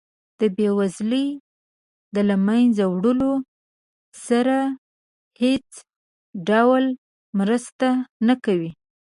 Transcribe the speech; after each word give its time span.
د 0.39 0.41
بیوزلۍ 0.57 1.27
د 2.13 2.15
له 2.29 2.35
مینځه 2.45 2.85
وړلو 2.89 3.33
سره 4.25 4.57
هیڅ 5.41 5.69
ډول 6.49 6.83
مرسته 7.39 7.87
نه 8.27 8.35
کوي. 8.45 8.71